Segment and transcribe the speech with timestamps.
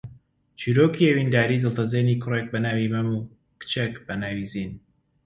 [0.59, 3.25] چیرۆکی ئەوینداریی دڵتەزێنی کوڕێک بە ناوی مەم و
[3.61, 4.71] کچێک بە ناوی زین